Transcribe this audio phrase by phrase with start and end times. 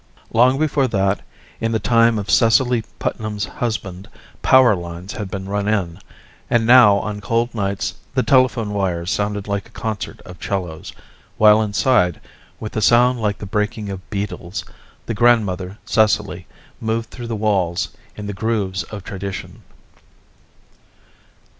[0.33, 1.19] Long before that,
[1.59, 4.09] in the time of Cecily Putnam's husband,
[4.41, 5.99] power lines had been run in,
[6.49, 10.91] and now on cold nights the telephone wires sounded like a concert of cellos,
[11.37, 12.19] while inside
[12.59, 14.65] with a sound like the breaking of beetles,
[15.05, 16.47] the grandmother Cecily
[16.79, 19.61] moved through the walls in the grooves of tradition.